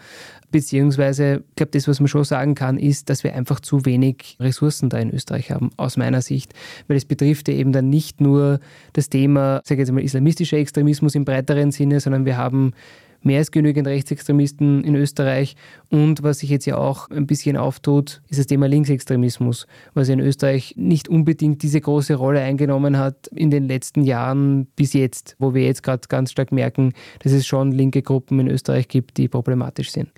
[0.51, 4.37] Beziehungsweise, ich glaube, das, was man schon sagen kann, ist, dass wir einfach zu wenig
[4.39, 6.53] Ressourcen da in Österreich haben, aus meiner Sicht.
[6.87, 8.59] Weil es betrifft ja eben dann nicht nur
[8.93, 12.73] das Thema, sage ich jetzt mal, islamistischer Extremismus im breiteren Sinne, sondern wir haben
[13.21, 15.55] mehr als genügend Rechtsextremisten in Österreich.
[15.89, 20.19] Und was sich jetzt ja auch ein bisschen auftut, ist das Thema Linksextremismus, was in
[20.19, 25.53] Österreich nicht unbedingt diese große Rolle eingenommen hat in den letzten Jahren bis jetzt, wo
[25.53, 29.27] wir jetzt gerade ganz stark merken, dass es schon linke Gruppen in Österreich gibt, die
[29.27, 30.09] problematisch sind.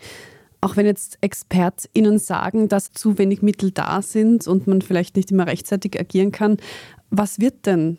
[0.64, 5.32] Auch wenn jetzt ExpertInnen sagen, dass zu wenig Mittel da sind und man vielleicht nicht
[5.32, 6.58] immer rechtzeitig agieren kann,
[7.10, 7.98] was wird denn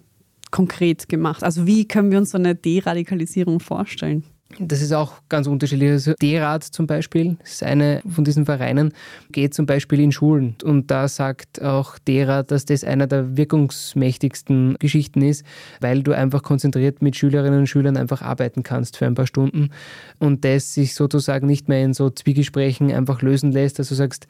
[0.52, 1.42] konkret gemacht?
[1.42, 4.22] Also wie können wir uns so eine Deradikalisierung vorstellen?
[4.58, 5.90] Das ist auch ganz unterschiedlich.
[5.90, 8.92] Also D-Rat zum Beispiel, ist eine von diesen Vereinen,
[9.30, 10.56] geht zum Beispiel in Schulen.
[10.62, 15.44] Und da sagt auch D-Rat, dass das einer der wirkungsmächtigsten Geschichten ist,
[15.80, 19.70] weil du einfach konzentriert mit Schülerinnen und Schülern einfach arbeiten kannst für ein paar Stunden
[20.18, 24.26] und das sich sozusagen nicht mehr in so Zwiegesprächen einfach lösen lässt, dass du sagst,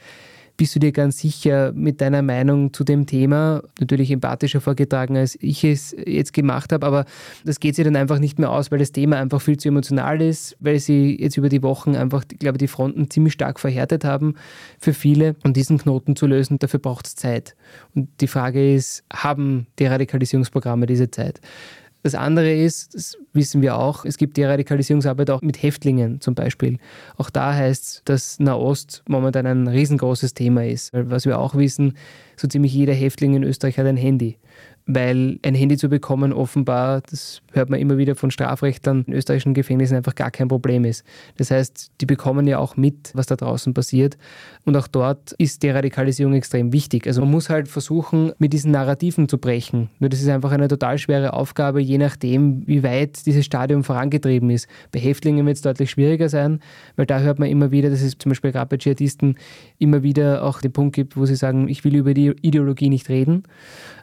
[0.57, 5.37] bist du dir ganz sicher mit deiner Meinung zu dem Thema, natürlich empathischer vorgetragen, als
[5.41, 7.05] ich es jetzt gemacht habe, aber
[7.45, 10.21] das geht sich dann einfach nicht mehr aus, weil das Thema einfach viel zu emotional
[10.21, 14.05] ist, weil sie jetzt über die Wochen einfach, ich glaube, die Fronten ziemlich stark verhärtet
[14.05, 14.35] haben
[14.79, 17.57] für viele und diesen Knoten zu lösen, dafür braucht es Zeit.
[17.95, 21.41] Und die Frage ist, haben die Radikalisierungsprogramme diese Zeit?
[22.03, 26.35] Das andere ist, das wissen wir auch, es gibt die Radikalisierungsarbeit auch mit Häftlingen zum
[26.35, 26.79] Beispiel.
[27.17, 30.93] Auch da heißt es, dass Nahost momentan ein riesengroßes Thema ist.
[30.93, 31.97] Weil was wir auch wissen,
[32.37, 34.39] so ziemlich jeder Häftling in Österreich hat ein Handy
[34.87, 39.55] weil ein Handy zu bekommen offenbar, das hört man immer wieder von Strafrechtlern in österreichischen
[39.55, 41.05] Gefängnissen, einfach gar kein Problem ist.
[41.37, 44.19] Das heißt, die bekommen ja auch mit, was da draußen passiert.
[44.65, 47.07] Und auch dort ist Deradikalisierung extrem wichtig.
[47.07, 49.91] Also man muss halt versuchen, mit diesen Narrativen zu brechen.
[50.01, 54.51] Nur das ist einfach eine total schwere Aufgabe, je nachdem, wie weit dieses Stadium vorangetrieben
[54.51, 54.69] ist.
[54.91, 56.61] Bei Häftlingen wird es deutlich schwieriger sein,
[56.97, 59.37] weil da hört man immer wieder, dass es zum Beispiel gerade bei Dschihadisten
[59.79, 63.09] immer wieder auch den Punkt gibt, wo sie sagen, ich will über die Ideologie nicht
[63.09, 63.45] reden.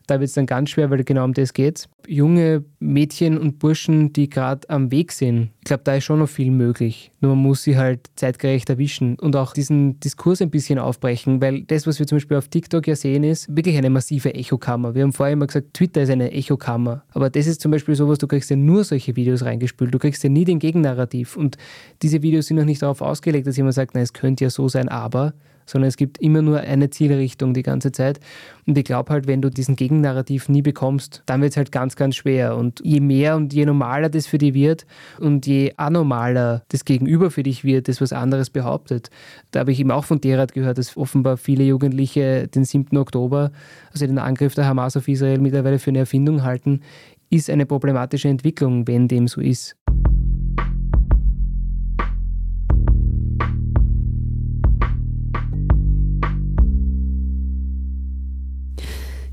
[0.09, 1.87] Da wird es dann ganz schwer, weil genau um das geht.
[2.07, 6.29] Junge Mädchen und Burschen, die gerade am Weg sind, ich glaube, da ist schon noch
[6.29, 7.11] viel möglich.
[7.21, 11.61] Nur man muss sie halt zeitgerecht erwischen und auch diesen Diskurs ein bisschen aufbrechen, weil
[11.63, 14.95] das, was wir zum Beispiel auf TikTok ja sehen, ist wirklich eine massive Echokammer.
[14.95, 17.03] Wir haben vorher immer gesagt, Twitter ist eine Echokammer.
[17.11, 19.93] Aber das ist zum Beispiel sowas, du kriegst ja nur solche Videos reingespült.
[19.93, 21.37] Du kriegst ja nie den Gegennarrativ.
[21.37, 21.57] Und
[22.01, 24.69] diese Videos sind noch nicht darauf ausgelegt, dass jemand sagt, na, es könnte ja so
[24.69, 25.33] sein, aber
[25.69, 28.19] sondern es gibt immer nur eine Zielrichtung die ganze Zeit.
[28.65, 31.95] Und ich glaube halt, wenn du diesen Gegennarrativ nie bekommst, dann wird es halt ganz,
[31.95, 32.55] ganz schwer.
[32.55, 34.85] Und je mehr und je normaler das für dich wird
[35.19, 39.09] und je anormaler das Gegenüber für dich wird, das was anderes behauptet.
[39.51, 42.97] Da habe ich eben auch von Derat gehört, dass offenbar viele Jugendliche den 7.
[42.97, 43.51] Oktober,
[43.91, 46.81] also den Angriff der Hamas auf Israel, mittlerweile für eine Erfindung halten,
[47.29, 49.75] ist eine problematische Entwicklung, wenn dem so ist.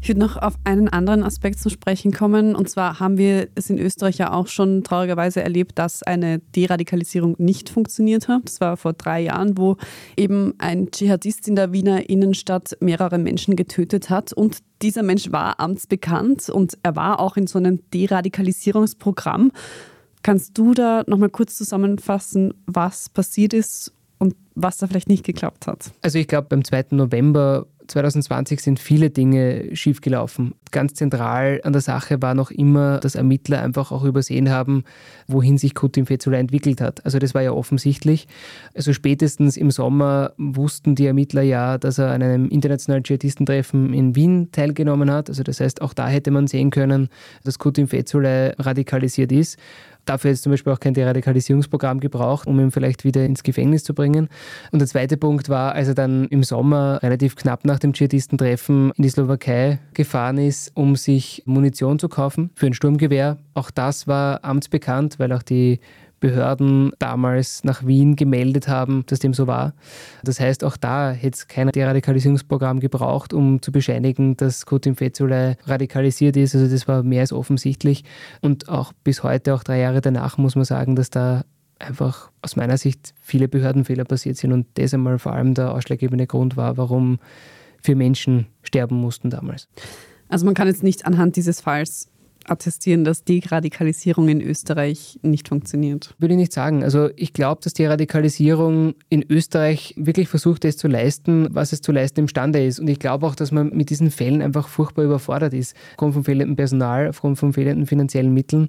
[0.06, 2.54] Ich würde noch auf einen anderen Aspekt zu sprechen kommen.
[2.54, 7.34] Und zwar haben wir es in Österreich ja auch schon traurigerweise erlebt, dass eine Deradikalisierung
[7.38, 8.42] nicht funktioniert hat.
[8.44, 9.78] Das war vor drei Jahren, wo
[10.16, 14.32] eben ein Dschihadist in der Wiener Innenstadt mehrere Menschen getötet hat.
[14.32, 19.50] Und dieser Mensch war amtsbekannt und er war auch in so einem Deradikalisierungsprogramm.
[20.22, 25.66] Kannst du da nochmal kurz zusammenfassen, was passiert ist und was da vielleicht nicht geklappt
[25.66, 25.90] hat?
[26.02, 26.86] Also ich glaube, beim 2.
[26.92, 30.54] November 2020 sind viele Dinge schiefgelaufen.
[30.70, 34.84] Ganz zentral an der Sache war noch immer, dass Ermittler einfach auch übersehen haben,
[35.26, 37.04] wohin sich Kutim Fezula entwickelt hat.
[37.04, 38.26] Also das war ja offensichtlich.
[38.74, 44.16] Also spätestens im Sommer wussten die Ermittler ja, dass er an einem internationalen Dschihadistentreffen in
[44.16, 45.28] Wien teilgenommen hat.
[45.28, 47.08] Also das heißt, auch da hätte man sehen können,
[47.44, 49.58] dass Kutim Fezula radikalisiert ist.
[50.06, 53.92] Dafür ist zum Beispiel auch kein Deradikalisierungsprogramm gebraucht, um ihn vielleicht wieder ins Gefängnis zu
[53.92, 54.28] bringen.
[54.72, 58.92] Und der zweite Punkt war, als er dann im Sommer relativ knapp nach dem Dschihadistentreffen
[58.96, 63.36] in die Slowakei gefahren ist, um sich Munition zu kaufen für ein Sturmgewehr.
[63.54, 65.80] Auch das war amtsbekannt, weil auch die
[66.20, 69.74] Behörden damals nach Wien gemeldet haben, dass dem so war.
[70.24, 75.56] Das heißt, auch da hätte es kein Deradikalisierungsprogramm gebraucht, um zu bescheinigen, dass Kutin Fezulay
[75.64, 76.54] radikalisiert ist.
[76.54, 78.04] Also das war mehr als offensichtlich.
[78.40, 81.44] Und auch bis heute, auch drei Jahre danach, muss man sagen, dass da
[81.78, 86.26] einfach aus meiner Sicht viele Behördenfehler passiert sind und das einmal vor allem der ausschlaggebende
[86.26, 87.18] Grund war, warum
[87.82, 89.68] vier Menschen sterben mussten damals.
[90.28, 92.08] Also man kann jetzt nicht anhand dieses Falls
[92.48, 96.14] attestieren, dass Deradikalisierung in Österreich nicht funktioniert?
[96.18, 96.82] Würde ich nicht sagen.
[96.82, 101.80] Also ich glaube, dass die Radikalisierung in Österreich wirklich versucht, es zu leisten, was es
[101.80, 102.80] zu leisten imstande ist.
[102.80, 106.24] Und ich glaube auch, dass man mit diesen Fällen einfach furchtbar überfordert ist, aufgrund von
[106.24, 108.68] fehlendem Personal, aufgrund von fehlenden finanziellen Mitteln.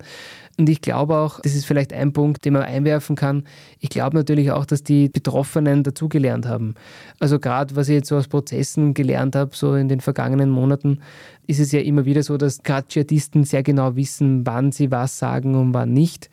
[0.60, 3.44] Und ich glaube auch, das ist vielleicht ein Punkt, den man einwerfen kann.
[3.80, 6.74] Ich glaube natürlich auch, dass die Betroffenen dazugelernt haben.
[7.20, 11.00] Also gerade, was ich jetzt so aus Prozessen gelernt habe, so in den vergangenen Monaten,
[11.48, 15.18] ist es ja immer wieder so, dass gerade Dschihadisten sehr genau wissen, wann sie was
[15.18, 16.30] sagen und wann nicht.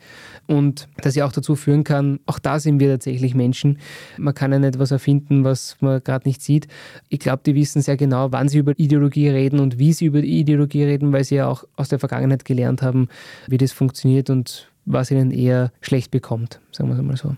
[0.47, 3.79] Und das ja auch dazu führen kann, auch da sind wir tatsächlich Menschen.
[4.17, 6.67] Man kann ja nicht was erfinden, was man gerade nicht sieht.
[7.09, 10.19] Ich glaube, die wissen sehr genau, wann sie über Ideologie reden und wie sie über
[10.19, 13.07] Ideologie reden, weil sie ja auch aus der Vergangenheit gelernt haben,
[13.47, 17.35] wie das funktioniert und was ihnen eher schlecht bekommt, sagen wir es mal so.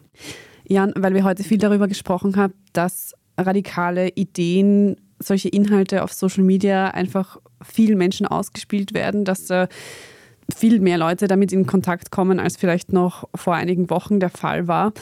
[0.68, 6.44] Jan, weil wir heute viel darüber gesprochen haben, dass radikale Ideen solche Inhalte auf Social
[6.44, 9.68] Media einfach vielen Menschen ausgespielt werden, dass äh,
[10.56, 14.68] viel mehr Leute damit in Kontakt kommen, als vielleicht noch vor einigen Wochen der Fall
[14.68, 14.94] war.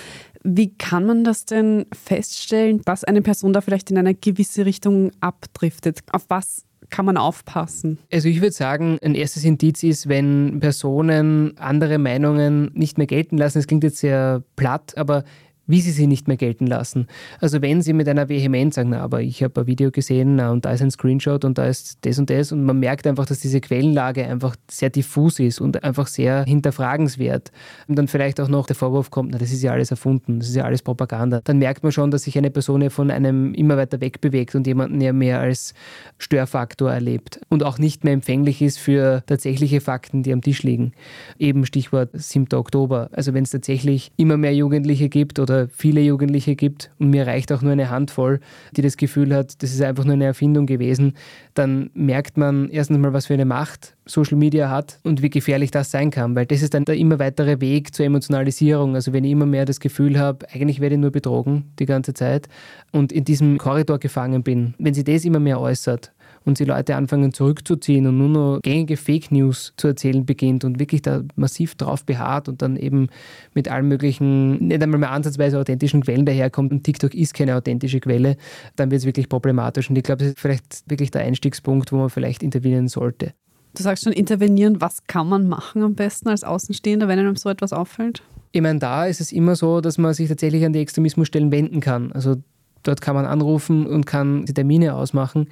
[0.43, 5.11] Wie kann man das denn feststellen, dass eine Person da vielleicht in eine gewisse Richtung
[5.19, 5.99] abdriftet?
[6.11, 7.97] Auf was kann man aufpassen?
[8.11, 13.37] Also ich würde sagen, ein erstes Indiz ist, wenn Personen andere Meinungen nicht mehr gelten
[13.37, 13.59] lassen.
[13.59, 15.23] Es klingt jetzt sehr platt, aber
[15.67, 17.07] wie sie sie nicht mehr gelten lassen.
[17.39, 20.51] Also wenn sie mit einer Vehemenz sagen, na, aber ich habe ein Video gesehen na,
[20.51, 23.25] und da ist ein Screenshot und da ist das und das und man merkt einfach,
[23.25, 27.51] dass diese Quellenlage einfach sehr diffus ist und einfach sehr hinterfragenswert.
[27.87, 30.49] Und dann vielleicht auch noch der Vorwurf kommt, na, das ist ja alles erfunden, das
[30.49, 31.41] ist ja alles Propaganda.
[31.43, 34.55] Dann merkt man schon, dass sich eine Person ja von einem immer weiter weg bewegt
[34.55, 35.73] und jemanden ja mehr als
[36.17, 40.93] Störfaktor erlebt und auch nicht mehr empfänglich ist für tatsächliche Fakten, die am Tisch liegen.
[41.39, 42.47] Eben Stichwort 7.
[42.53, 43.09] Oktober.
[43.11, 47.27] Also wenn es tatsächlich immer mehr Jugendliche gibt oder oder viele Jugendliche gibt und mir
[47.27, 48.39] reicht auch nur eine Handvoll,
[48.75, 51.13] die das Gefühl hat, das ist einfach nur eine Erfindung gewesen,
[51.53, 55.71] dann merkt man erstens mal, was für eine Macht Social Media hat und wie gefährlich
[55.71, 58.95] das sein kann, weil das ist dann der immer weitere Weg zur Emotionalisierung.
[58.95, 62.13] Also wenn ich immer mehr das Gefühl habe, eigentlich werde ich nur betrogen die ganze
[62.13, 62.47] Zeit
[62.91, 66.11] und in diesem Korridor gefangen bin, wenn sie das immer mehr äußert,
[66.45, 70.79] und die Leute anfangen zurückzuziehen und nur noch gängige Fake News zu erzählen beginnt und
[70.79, 73.09] wirklich da massiv drauf beharrt und dann eben
[73.53, 77.99] mit allen möglichen, nicht einmal mehr ansatzweise authentischen Quellen daherkommt und TikTok ist keine authentische
[77.99, 78.37] Quelle,
[78.75, 79.89] dann wird es wirklich problematisch.
[79.89, 83.33] Und ich glaube, das ist vielleicht wirklich der Einstiegspunkt, wo man vielleicht intervenieren sollte.
[83.75, 84.79] Du sagst schon intervenieren.
[84.79, 88.23] Was kann man machen am besten als Außenstehender, wenn einem so etwas auffällt?
[88.53, 91.81] Ich meine, da ist es immer so, dass man sich tatsächlich an die Extremismusstellen wenden
[91.81, 92.13] kann.
[92.13, 92.37] Also
[92.83, 95.47] dort kann man anrufen und kann die Termine ausmachen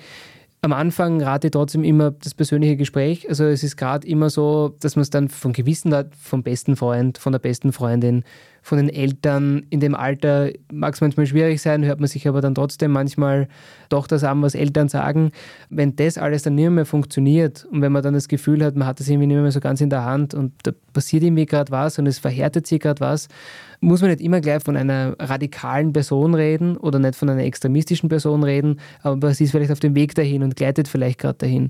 [0.64, 3.28] am Anfang rate ich trotzdem immer das persönliche Gespräch.
[3.28, 6.78] Also es ist gerade immer so, dass man es dann von Gewissen hat, vom besten
[6.78, 8.24] Freund, von der besten Freundin,
[8.62, 9.66] von den Eltern.
[9.70, 13.50] In dem Alter mag es manchmal schwierig sein, hört man sich aber dann trotzdem manchmal
[13.90, 15.34] doch das an, was Eltern sagen.
[15.70, 18.88] Wenn das alles dann nicht mehr funktioniert und wenn man dann das Gefühl hat, man
[18.88, 21.72] hat das irgendwie nicht mehr so ganz in der Hand und da passiert irgendwie gerade
[21.72, 23.28] was und es verhärtet sich gerade was,
[23.82, 28.10] muss man nicht immer gleich von einer radikalen Person reden oder nicht von einer extremistischen
[28.10, 31.70] Person reden, aber sie ist vielleicht auf dem Weg dahin und gleitet vielleicht gerade dahin.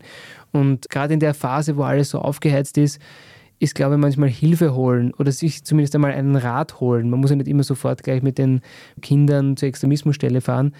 [0.51, 2.99] Und gerade in der Phase, wo alles so aufgeheizt ist,
[3.59, 7.09] ist, glaube ich, manchmal Hilfe holen oder sich zumindest einmal einen Rat holen.
[7.09, 8.62] Man muss ja nicht immer sofort gleich mit den
[9.01, 10.73] Kindern zur Extremismusstelle fahren.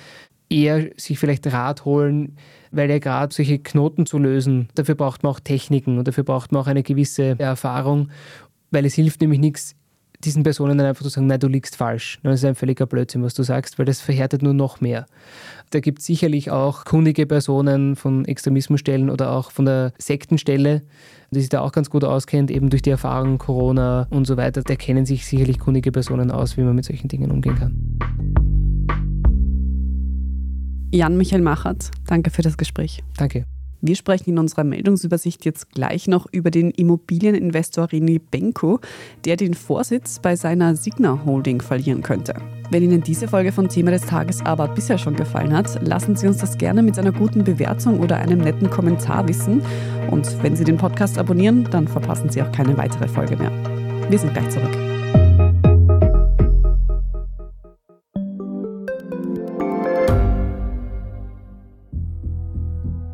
[0.54, 2.38] Eher sich vielleicht Rat holen,
[2.72, 6.52] weil ja gerade solche Knoten zu lösen, dafür braucht man auch Techniken und dafür braucht
[6.52, 8.10] man auch eine gewisse Erfahrung,
[8.72, 9.76] weil es hilft nämlich nichts,
[10.24, 12.20] diesen Personen dann einfach zu sagen, nein, du liegst falsch.
[12.24, 15.06] Das ist ein völliger Blödsinn, was du sagst, weil das verhärtet nur noch mehr.
[15.72, 20.82] Da gibt es sicherlich auch kundige Personen von Extremismusstellen oder auch von der Sektenstelle,
[21.32, 24.62] die sich da auch ganz gut auskennt, eben durch die Erfahrung Corona und so weiter.
[24.62, 28.00] Da kennen sich sicherlich kundige Personen aus, wie man mit solchen Dingen umgehen kann.
[30.94, 33.04] Jan-Michael Machert, danke für das Gespräch.
[33.18, 33.46] Danke.
[33.82, 38.80] Wir sprechen in unserer Meldungsübersicht jetzt gleich noch über den Immobilieninvestor René Benko,
[39.26, 42.36] der den Vorsitz bei seiner Signa Holding verlieren könnte.
[42.70, 46.28] Wenn Ihnen diese Folge von Thema des Tages aber bisher schon gefallen hat, lassen Sie
[46.28, 49.64] uns das gerne mit einer guten Bewertung oder einem netten Kommentar wissen.
[50.12, 53.52] Und wenn Sie den Podcast abonnieren, dann verpassen Sie auch keine weitere Folge mehr.
[54.10, 55.03] Wir sind gleich zurück.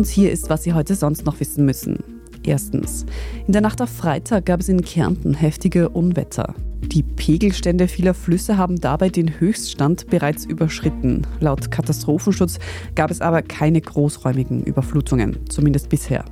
[0.00, 2.02] Und hier ist, was Sie heute sonst noch wissen müssen.
[2.42, 3.04] Erstens.
[3.46, 6.54] In der Nacht auf Freitag gab es in Kärnten heftige Unwetter.
[6.80, 11.26] Die Pegelstände vieler Flüsse haben dabei den Höchststand bereits überschritten.
[11.40, 12.58] Laut Katastrophenschutz
[12.94, 16.24] gab es aber keine großräumigen Überflutungen, zumindest bisher.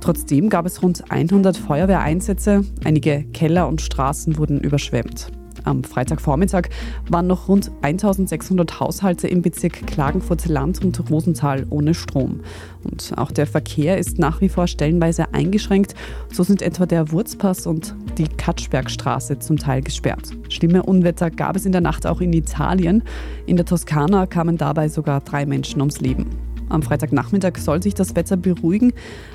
[0.00, 5.32] Trotzdem gab es rund 100 Feuerwehreinsätze, einige Keller und Straßen wurden überschwemmt.
[5.64, 6.68] Am Freitagvormittag
[7.08, 12.40] waren noch rund 1600 Haushalte im Bezirk Klagenfurt-Land und Rosenthal ohne Strom.
[12.84, 15.94] Und auch der Verkehr ist nach wie vor stellenweise eingeschränkt.
[16.32, 20.30] So sind etwa der Wurzpass und die Katschbergstraße zum Teil gesperrt.
[20.48, 23.02] Schlimme Unwetter gab es in der Nacht auch in Italien.
[23.46, 26.53] In der Toskana kamen dabei sogar drei Menschen ums Leben.
[26.68, 28.92] Am Freitagnachmittag soll sich das Wetter beruhigen,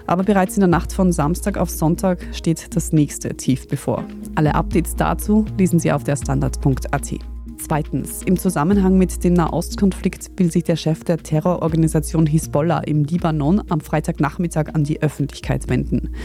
[0.08, 4.04] aber bereits in der Nacht von Samstag auf Sonntag steht das nächste Tief bevor.
[4.36, 7.20] Alle Updates dazu lesen Sie auf der Standard.at.
[7.58, 13.62] Zweitens, im Zusammenhang mit dem Nahostkonflikt will sich der Chef der Terrororganisation Hisbollah im Libanon
[13.70, 16.15] am Freitagnachmittag an die Öffentlichkeit wenden.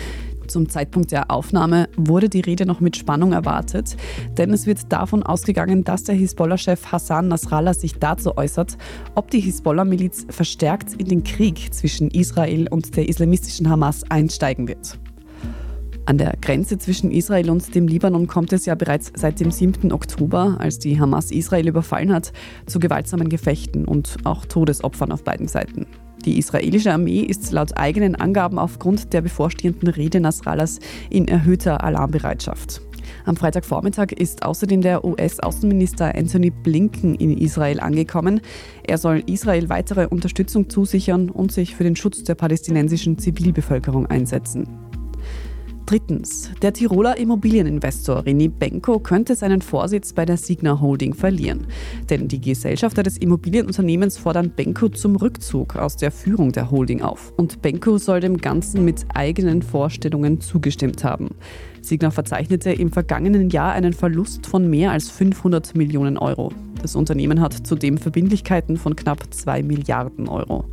[0.46, 3.96] Zum Zeitpunkt der Aufnahme wurde die Rede noch mit Spannung erwartet,
[4.36, 8.76] denn es wird davon ausgegangen, dass der Hisbollah-Chef Hassan Nasrallah sich dazu äußert,
[9.14, 14.98] ob die Hisbollah-Miliz verstärkt in den Krieg zwischen Israel und der islamistischen Hamas einsteigen wird.
[16.06, 19.90] An der Grenze zwischen Israel und dem Libanon kommt es ja bereits seit dem 7.
[19.90, 22.32] Oktober, als die Hamas Israel überfallen hat,
[22.66, 25.86] zu gewaltsamen Gefechten und auch Todesopfern auf beiden Seiten.
[26.24, 30.78] Die israelische Armee ist laut eigenen Angaben aufgrund der bevorstehenden Rede Nasrallas
[31.10, 32.80] in erhöhter Alarmbereitschaft.
[33.26, 38.40] Am Freitagvormittag ist außerdem der US-Außenminister Anthony Blinken in Israel angekommen.
[38.86, 44.66] Er soll Israel weitere Unterstützung zusichern und sich für den Schutz der palästinensischen Zivilbevölkerung einsetzen.
[45.86, 46.50] Drittens.
[46.62, 51.66] Der Tiroler Immobilieninvestor René Benko könnte seinen Vorsitz bei der Signa Holding verlieren.
[52.08, 57.34] Denn die Gesellschafter des Immobilienunternehmens fordern Benko zum Rückzug aus der Führung der Holding auf.
[57.36, 61.34] Und Benko soll dem Ganzen mit eigenen Vorstellungen zugestimmt haben.
[61.84, 66.50] Signa verzeichnete im vergangenen Jahr einen Verlust von mehr als 500 Millionen Euro.
[66.80, 70.66] Das Unternehmen hat zudem Verbindlichkeiten von knapp 2 Milliarden Euro.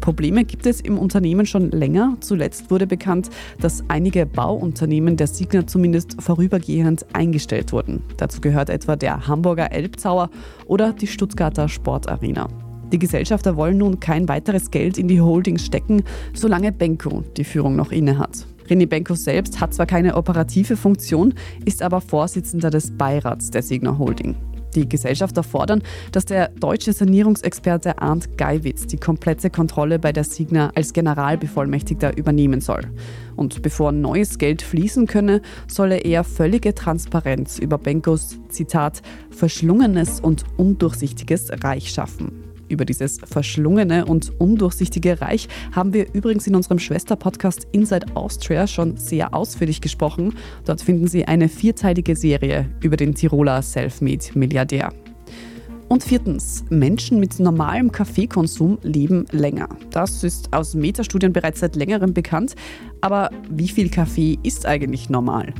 [0.00, 2.16] Probleme gibt es im Unternehmen schon länger.
[2.20, 3.28] Zuletzt wurde bekannt,
[3.60, 8.02] dass einige Bauunternehmen der Signa zumindest vorübergehend eingestellt wurden.
[8.16, 10.30] Dazu gehört etwa der Hamburger Elbzauer
[10.66, 12.48] oder die Stuttgarter Sportarena.
[12.92, 16.02] Die Gesellschafter wollen nun kein weiteres Geld in die Holdings stecken,
[16.32, 18.46] solange Benko die Führung noch innehat.
[18.68, 23.96] René Benko selbst hat zwar keine operative Funktion, ist aber Vorsitzender des Beirats der Signa
[23.98, 24.36] Holding.
[24.74, 30.70] Die Gesellschafter fordern, dass der deutsche Sanierungsexperte Arndt Geiwitz die komplette Kontrolle bei der Signa
[30.74, 32.82] als Generalbevollmächtigter übernehmen soll.
[33.34, 39.00] Und bevor neues Geld fließen könne, solle er völlige Transparenz über Benkos, Zitat,
[39.30, 42.47] verschlungenes und undurchsichtiges Reich schaffen.
[42.68, 48.96] Über dieses verschlungene und undurchsichtige Reich haben wir übrigens in unserem Schwesterpodcast Inside Austria schon
[48.96, 50.34] sehr ausführlich gesprochen.
[50.64, 54.92] Dort finden Sie eine vierteilige Serie über den Tiroler Selfmade-Milliardär.
[55.88, 59.70] Und viertens, Menschen mit normalem Kaffeekonsum leben länger.
[59.90, 62.54] Das ist aus Metastudien bereits seit längerem bekannt.
[63.00, 65.54] Aber wie viel Kaffee ist eigentlich normal?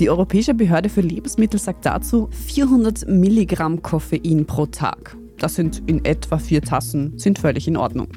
[0.00, 5.16] Die Europäische Behörde für Lebensmittel sagt dazu 400 Milligramm Koffein pro Tag.
[5.40, 8.08] Das sind in etwa vier Tassen, sind völlig in Ordnung.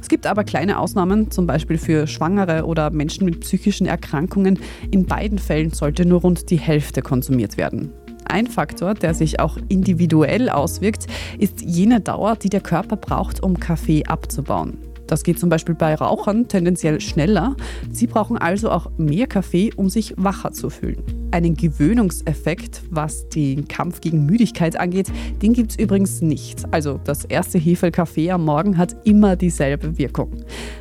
[0.00, 4.58] Es gibt aber kleine Ausnahmen, zum Beispiel für Schwangere oder Menschen mit psychischen Erkrankungen.
[4.90, 7.92] In beiden Fällen sollte nur rund die Hälfte konsumiert werden.
[8.24, 11.06] Ein Faktor, der sich auch individuell auswirkt,
[11.38, 14.78] ist jene Dauer, die der Körper braucht, um Kaffee abzubauen.
[15.06, 17.56] Das geht zum Beispiel bei Rauchern tendenziell schneller.
[17.90, 21.21] Sie brauchen also auch mehr Kaffee, um sich wacher zu fühlen.
[21.32, 26.62] Einen Gewöhnungseffekt, was den Kampf gegen Müdigkeit angeht, den gibt es übrigens nicht.
[26.72, 30.30] Also das erste Hefe-Kaffee am Morgen hat immer dieselbe Wirkung.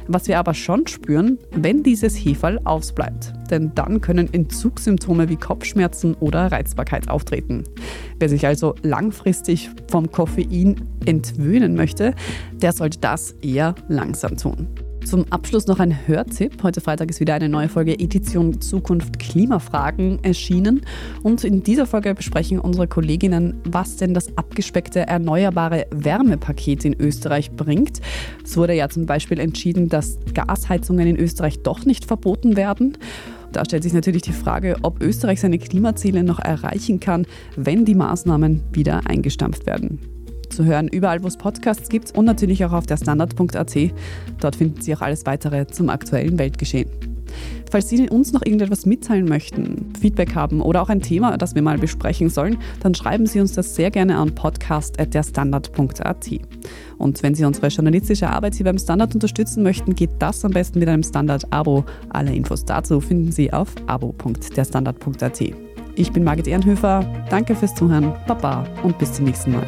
[0.07, 3.33] Was wir aber schon spüren, wenn dieses Heferl ausbleibt.
[3.49, 7.63] Denn dann können Entzugssymptome wie Kopfschmerzen oder Reizbarkeit auftreten.
[8.19, 12.13] Wer sich also langfristig vom Koffein entwöhnen möchte,
[12.61, 14.67] der sollte das eher langsam tun.
[15.05, 16.63] Zum Abschluss noch ein Hörtipp.
[16.63, 20.81] Heute Freitag ist wieder eine neue Folge Edition Zukunft Klimafragen erschienen.
[21.23, 27.51] Und in dieser Folge besprechen unsere Kolleginnen, was denn das abgespeckte erneuerbare Wärmepaket in Österreich
[27.51, 27.99] bringt.
[28.43, 32.97] Es wurde ja zum Beispiel entschieden, dass Gasheizungen in Österreich doch nicht verboten werden.
[33.51, 37.95] Da stellt sich natürlich die Frage, ob Österreich seine Klimaziele noch erreichen kann, wenn die
[37.95, 40.10] Maßnahmen wieder eingestampft werden
[40.51, 43.75] zu hören, überall wo es Podcasts gibt und natürlich auch auf der Standard.at.
[44.39, 46.89] Dort finden Sie auch alles weitere zum aktuellen Weltgeschehen.
[47.69, 51.61] Falls Sie uns noch irgendetwas mitteilen möchten, Feedback haben oder auch ein Thema, das wir
[51.61, 56.29] mal besprechen sollen, dann schreiben Sie uns das sehr gerne an podcast.derstandard.at.
[56.97, 60.79] Und wenn Sie unsere journalistische Arbeit hier beim Standard unterstützen möchten, geht das am besten
[60.79, 61.85] mit einem Standard-Abo.
[62.09, 65.41] Alle Infos dazu finden Sie auf abo.derstandard.at.
[65.95, 69.67] Ich bin Margit Ehrenhöfer, danke fürs Zuhören, Baba und bis zum nächsten Mal.